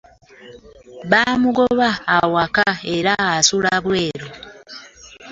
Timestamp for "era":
2.95-3.13